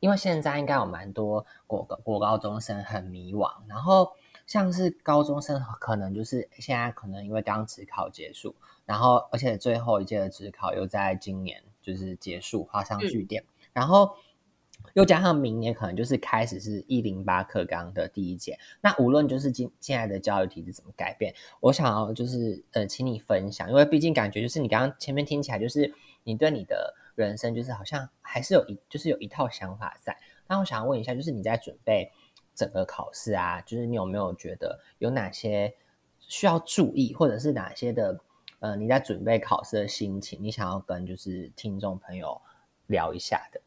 [0.00, 4.10] 因为现在应该有蛮多国国高中生很迷惘，然后
[4.48, 8.52] 像是高中生可能就是现在可能因为刚职考结束，
[8.84, 14.10] 然后而且最后一届的职考又在今年就是结束画上句点，然后。
[14.94, 25.92] 又加上明年可能就是开始是一零八课纲的第一节，那无论就是今现在的教育体制怎么改变，我想要就是呃，请你分享，因为毕竟感觉就是你刚刚前面听起来就是
[26.24, 30.16] 你对你的人生就是好像还是有一就是有一套想法在。
[30.46, 32.10] 那我想要问一下，就是你在准备
[32.54, 35.72] 整个考试啊，就是你有没有觉得有哪些
[36.20, 38.18] 需要注意，或者是哪些的
[38.58, 42.40] 呃你在准备考试的心情，你想要跟就是听众朋友
[42.86, 43.60] 聊一下的？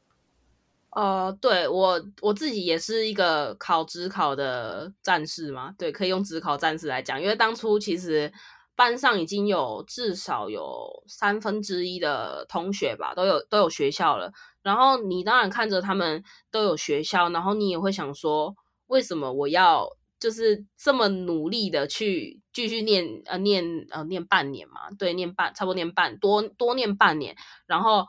[0.95, 8.31] 呃，对我我自己也是一个考职考的战士嘛，对，可以用职考战士来讲，因为当初其实
[8.75, 19.87] 班上已经有至少有三分之一的同学吧，都有都有学校了，然后你当然看着他们都有学校，然后你也会想说，为什么我要
[20.19, 28.05] 就是这么努力的去继续念呃念呃念半年嘛，对，念半差不多念半多多念半年，然后。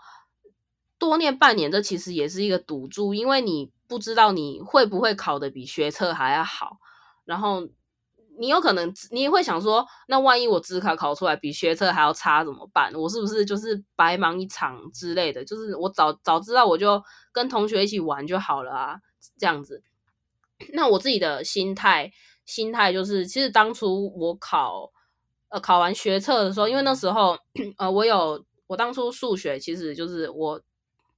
[1.04, 6.78] 多念半年，这其实也是一个赌注，因为你不知道你会不会考的比学测还要好，
[7.24, 7.68] 然后
[8.38, 12.92] 你有可能你会想说，那万一我自考考出来比学测还要差怎么办？
[12.94, 15.44] 我是不是就是白忙一场之类的？
[15.44, 18.96] 就是我早早知道我就跟同学一起玩就好了啊，
[19.38, 19.82] 这样子。
[20.72, 22.10] 那我自己的心态
[22.44, 24.90] 心态就是，其实当初我考
[25.50, 27.38] 呃考完学测的时候，因为那时候
[27.78, 30.60] 呃我有我当初数学其实就是我。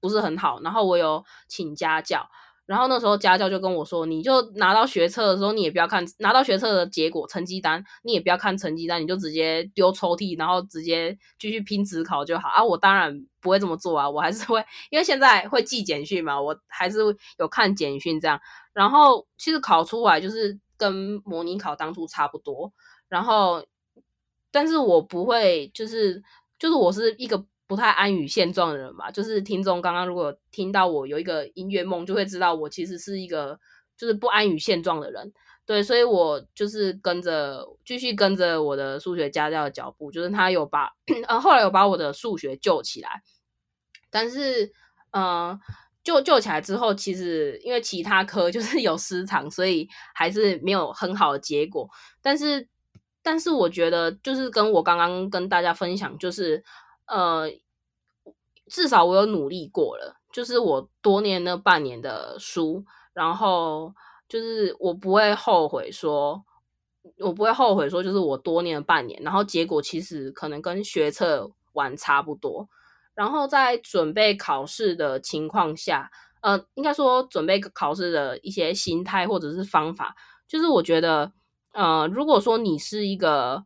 [0.01, 2.29] 不是很好，然后我有请家教，
[2.67, 12.63] 然后那时候家教就跟我说，你就拿到学测的时候，你也不要看拿到学测的结果成绩单，你也不要看成绩单，你就直接丢抽屉，然后直接继续拼职考就好啊。
[12.63, 16.99] 我当然不会这么做啊，我还是会，因为现在会寄简讯嘛，我还是
[17.39, 18.41] 有看简讯这样。
[18.73, 22.73] 然后其实考出来就是跟模拟考当初差不多，
[23.09, 23.65] 然后
[24.51, 26.23] 但是我不会，就是
[26.59, 27.47] 就是我是一个。
[27.69, 33.59] 不太安于现状的人吧，就是听众刚刚如果听到我有一个音乐梦，就会知道我其实是一个
[33.97, 35.33] 就是不安于现状的人。
[35.65, 40.93] 对，所以我就是跟着继续跟着我的数学家教的脚步，就是他有把
[41.27, 43.21] 呃后来有把我的数学救起来，
[44.11, 44.73] 但是
[45.11, 45.59] 呃
[46.05, 51.91] 救救起来之后，其实因为其他科就是有失常，所以还是没有很好的结果。
[52.23, 52.69] 但是
[53.25, 56.63] 但是我觉得就是跟我刚刚跟大家分享就是。
[57.07, 57.49] 呃，
[58.69, 63.95] 至少我有努力过了，就是我多念那半年的书，然后
[64.29, 66.45] 就是我不会后悔说，
[67.19, 72.69] 我不会后悔说，就是我多念了半年，然后结果其实可能跟学测完差不多，
[73.15, 76.11] 然后在准备考试的情况下，
[76.43, 80.17] 呃，应该说准备考试的一些心态或者是方法，
[80.49, 81.33] 就是我觉得，
[81.73, 83.65] 呃，如果说你是一个。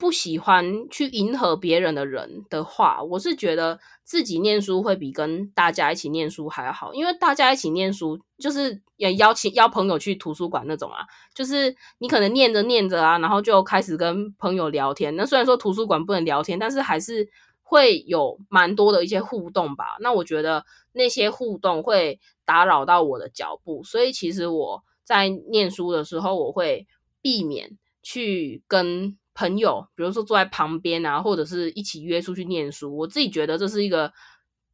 [0.00, 15.14] 不喜欢去迎合别人的人的话，我是觉得自己念书会比跟大家一起念书还好，因为大家一起念书就是也邀请邀朋友去图书馆那种啊，就是你可能念着念着啊，然后就开始跟朋友聊天。
[15.16, 17.28] 那虽然说图书馆不能聊天，但是还是
[17.62, 19.98] 会有蛮多的一些互动吧。
[20.00, 26.86] 那我觉得那些互动会打扰到我的脚步，所以其实我在念书的时候，我会
[27.20, 29.18] 避免去跟。
[29.34, 34.12] 朋友，比如说坐在旁边啊，或者是一起约出去念书，我自己觉得这是一个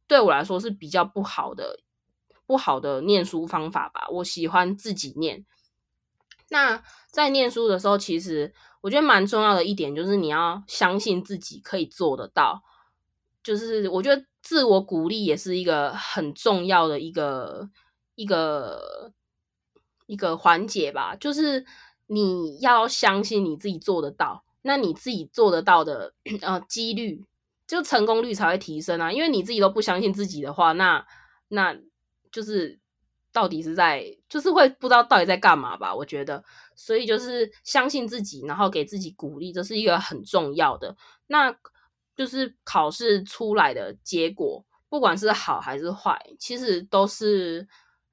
[0.07, 1.79] 对我来说是比较不好的、
[2.45, 4.07] 不好的念书方法吧。
[4.09, 5.45] 我喜欢自己念。
[6.49, 12.63] 那在念书的时候，其实我觉得蛮重要的一点就是你要相信自己可以做得到。
[13.43, 17.69] 就是我觉得自我鼓励也是一个很重要的一个
[18.15, 19.13] 一个
[20.05, 21.15] 一个环节吧。
[21.15, 21.65] 就是
[22.07, 24.43] 你要相信你自己做得到。
[24.67, 27.23] 那你自己做得到的，呃，几率
[27.65, 29.09] 就成功率才会提升啊！
[29.09, 31.05] 因为你自己都不相信自己的话，那
[31.47, 31.73] 那
[32.33, 32.77] 就是
[33.31, 35.95] 到底是在，就是会不知道到底在干嘛吧？
[35.95, 36.43] 我觉得，
[36.75, 40.97] 所以就是相信自己，然后给自己鼓励，这是一个很重要的。
[41.27, 41.55] 那
[42.17, 47.65] 就是考试出来的结果，不管是好还是坏，其实都是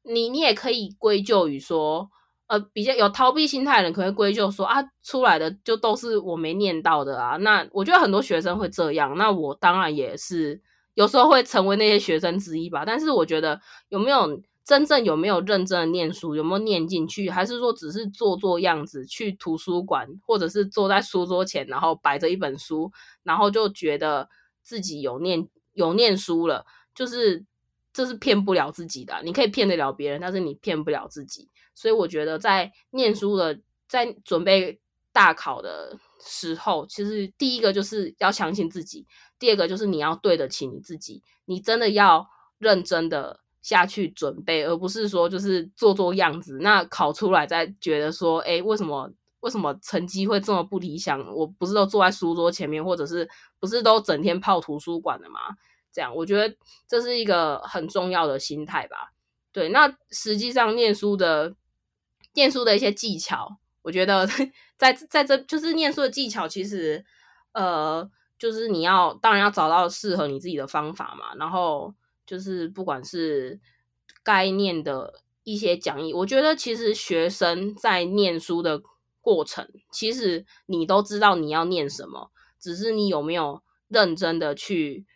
[0.04, 2.08] 你，你也可以归咎于说。
[2.46, 7.36] 呃，比较有逃避心态的人，可能归咎说啊，出来的就都是我没念到的啊。
[7.38, 10.60] 那我觉得很多学生会这样，那我当然也是
[10.92, 12.84] 有时候会成为那些学生之一吧。
[12.84, 22.92] 但是我觉得有没有真正有没有认真的念书，有没有念进去，还是说只是做做样子去图书馆，或者是坐在书桌前，然后摆着一本书，
[23.22, 24.28] 然后就觉得
[24.62, 27.44] 自己有念有念书了，就是
[27.92, 29.22] 这是骗不了自己的。
[29.24, 31.48] 你可以骗得了别人，但是你骗不了自己。
[31.74, 34.80] 所以我觉得在念书的，在准备
[35.12, 39.06] 大考的时候，其实第一个就是要相信自己，
[39.38, 46.58] 第二个就是你要对得起你自己，你真的要认真的下去准备，而不是说就是做做样子。
[46.60, 49.10] 那考出来再觉得说，哎，为什么
[49.40, 51.20] 为什么成绩会这么不理想？
[51.34, 53.28] 我不是都坐在书桌前面，或者是
[53.60, 55.38] 不是都整天泡图书馆的吗？
[55.92, 56.56] 这样，我觉得
[56.88, 59.12] 这是一个很重要的心态吧。
[59.52, 61.54] 对，那实际上念书的
[62.34, 64.26] 念书的一些技巧，我觉得
[64.76, 67.04] 在在这就是念书的技巧，其实
[67.52, 68.08] 呃，
[68.38, 71.34] 就是你要当然要找到适合你自己的方法嘛。
[71.36, 71.94] 然后
[72.26, 73.60] 就是不管是
[74.22, 78.82] 该念的一些讲义，我觉得其实学生在念书的
[79.20, 82.30] 过程，其实你都知道你要念什么，
[82.60, 85.06] 只是你有没有认真的去。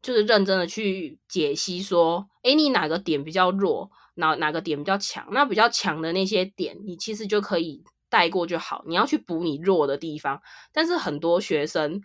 [0.00, 5.26] 就是认真的去解析，说，哎，你哪个点比较弱，哪哪个点比较强？
[5.32, 8.84] 那比较强的那些点，你其实就可以带过就好。
[8.86, 10.40] 你要去补你弱的地方，
[10.72, 12.00] 但是很多学生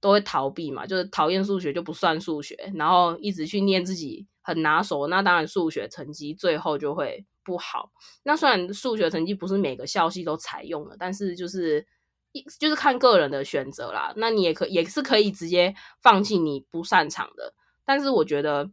[0.00, 7.90] 都会逃避嘛，就是讨厌数学就不算数学，然后一直去念自己很拿手，那当然数学成绩最后就会不好。
[8.22, 11.86] 那虽然数学成绩不是每个校系都采用的，但是就是。
[12.34, 17.52] 一就是看个人的选择啦，那你也可也是可以直接放弃你不擅长的，
[17.84, 18.70] 但是我觉得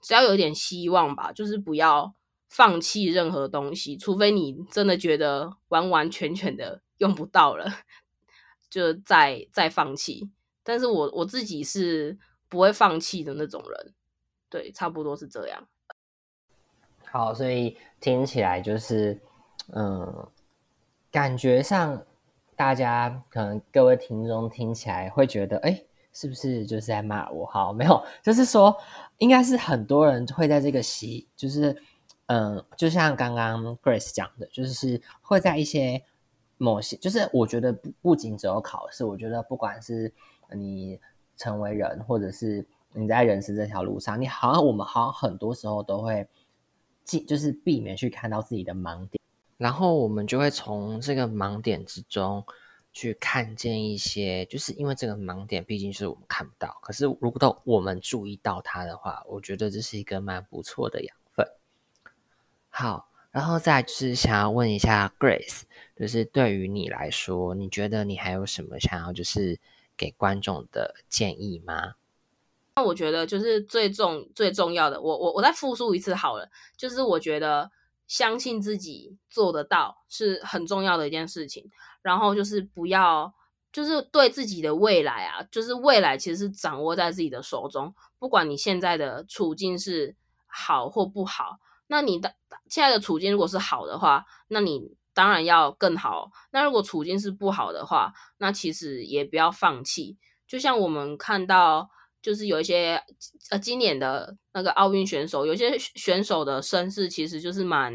[0.00, 2.14] 只要有点希望吧，就是不要
[2.48, 7.66] 放弃任何东西，除非你真的觉得完完全全的用不到了，
[8.68, 10.30] 就再再放弃。
[10.62, 13.94] 但是我我自己是不会放弃的那种人，
[14.48, 15.68] 对，差不多是这样。
[17.04, 19.20] 好，所以听起来就是，
[19.72, 20.28] 嗯，
[21.10, 22.04] 感觉上。
[22.56, 25.82] 大家可能各位听众听起来会觉得，哎，
[26.20, 27.46] 是不是就是在骂我？
[27.46, 28.76] 好，没有，就是说，
[29.16, 31.74] 应该是很多人会在这个习，就是，
[32.26, 36.02] 嗯，就像刚刚 Grace 讲的，就是会在一些
[36.58, 40.12] 某些，就是我觉得不不仅只有考试，我觉得不管是
[40.52, 41.00] 你
[41.38, 46.28] 成为人，或者是你在人生这条路上，你好像我们好像很多时候都会
[47.08, 49.18] 避，就是避免去看到自己的盲点。
[49.56, 52.44] 然后我们就会从这个盲点之中
[52.92, 61.46] 去看见一些，就是因为这个盲点毕竟是我们看不到，可是如果我们注意到它的话，我觉得这是一个蛮不错的养分。
[62.68, 65.62] 好，然后再就是想要问一下 Grace，
[65.96, 69.58] 就是对于你来说，你觉得你还有什么想要就是
[69.96, 71.94] 给观众的建议吗？
[72.76, 77.70] 那我觉得就是最重最重要的，我我我再复述一次好了，就是我觉得。
[78.10, 81.70] 相信自己做得到是很重要的一件事情，
[82.02, 83.32] 然后就是不要，
[83.72, 87.94] 就是对自己的未来啊，就是未来其实是掌握在自己的手中。
[88.18, 90.16] 不管你现在的处境是
[90.48, 92.34] 好或不好，那你的
[92.68, 96.32] 现在的处境如果是好的话，那你当然要更好。
[96.50, 100.18] 那如果处境是不好的话，那其实也不要放弃。
[100.48, 101.90] 就像我们看到。
[102.22, 103.02] 就是有一些
[103.50, 107.94] 呃，今年的那个奥运选手，有些选手的身世其实就是蛮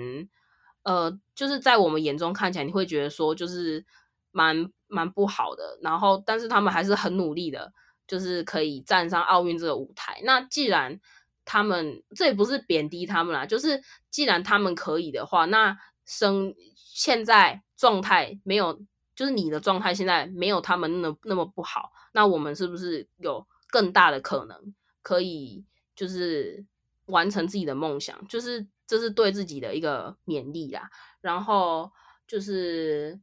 [0.83, 3.85] 呃，就是在我们眼中看起来，你会觉得说就是
[4.31, 5.77] 蛮蛮不好的。
[5.81, 7.71] 然后，但是他们还是很努力的，
[8.07, 10.19] 就是可以站上奥运这个舞台。
[10.23, 10.99] 那既然
[11.43, 18.79] 他们这也不是贬低他们啦，就是既然他们可以的话，那生现在状态没有，
[19.15, 23.45] 就是你的状态现在没有他们那么那么不好，那我们是不是有？
[23.75, 25.65] 更大的可能可以
[25.97, 26.65] 就是
[27.07, 30.89] 完成自己的梦想，就是这是对自己的一个勉励啦。
[31.19, 31.91] 然后
[32.25, 33.19] 就是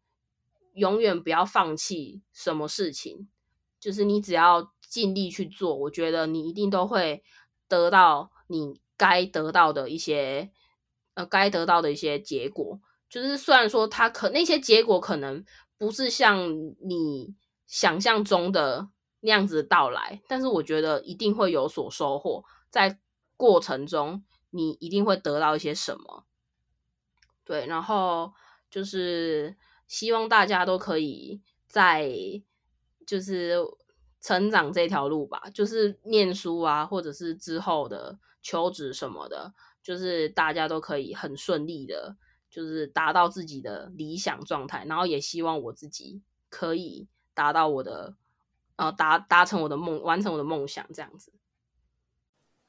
[0.74, 3.30] 永远不要放弃什么事情，
[3.80, 7.24] 就是你只要尽力去做，我觉得你一定都会
[7.66, 10.50] 得到你该得到的一些
[11.14, 12.78] 呃该得到的一些结果。
[13.08, 15.42] 就是虽然说他可那些结果可能
[15.78, 16.54] 不是像
[16.86, 17.34] 你
[17.66, 18.90] 想象中的。
[19.24, 22.98] 那样子的到来，但是我觉得一定会有所收获，在
[23.36, 26.26] 过程中你一定会得到一些什么。
[27.44, 28.32] 对，然后
[28.68, 29.56] 就是
[29.86, 32.10] 希望大家都可以在
[33.06, 33.56] 就是
[34.20, 39.54] 成长这条路吧，就是念书啊，或者是之后的求职什么的，
[39.84, 42.16] 就是大家都可以很顺利的，
[42.50, 44.84] 就是达到自己的理想状态。
[44.84, 48.16] 然后也希望我自己可以达到我的。
[48.82, 51.32] 然后达达成我的梦，完成我的梦想，这样子。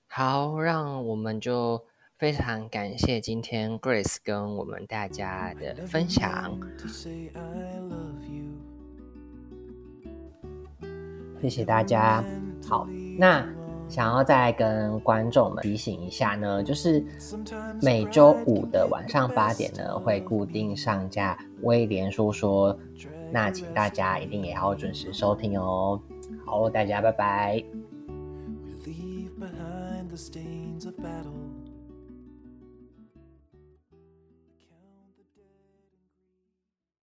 [0.07, 1.83] 好，让我们就
[2.19, 6.55] 非常感谢今天 Grace 跟我们大家的分享。
[11.41, 12.23] 谢谢大家。
[12.69, 12.87] 好，
[13.17, 13.43] 那
[13.89, 17.03] 想要再跟观众们提醒一下呢，就是
[17.81, 22.77] 每周五的晚上八点呢，会固定上架威廉叔说
[23.33, 25.99] 那请大家一定也要准时收听哦。
[26.45, 27.63] 好，大家拜拜。
[28.85, 31.42] We leave behind the stains of battle.